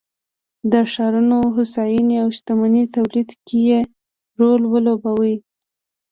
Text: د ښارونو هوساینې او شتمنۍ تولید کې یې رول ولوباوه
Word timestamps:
د 0.71 0.73
ښارونو 0.91 1.37
هوساینې 1.55 2.15
او 2.23 2.27
شتمنۍ 2.37 2.83
تولید 2.95 3.29
کې 3.45 3.57
یې 3.69 3.79
رول 4.39 4.61
ولوباوه 4.67 5.35